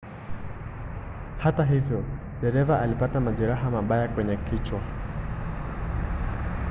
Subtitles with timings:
[1.39, 2.03] hata hivyo
[2.41, 4.79] dereva alipata majeraha mabaya kwenye kichwa